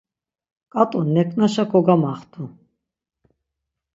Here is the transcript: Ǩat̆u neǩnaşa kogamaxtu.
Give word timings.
Ǩat̆u 0.73 0.99
neǩnaşa 1.13 1.63
kogamaxtu. 1.71 2.43